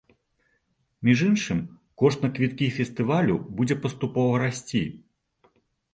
[1.09, 1.59] Між іншым,
[2.03, 4.83] кошт на квіткі фестывалю будзе паступова расці.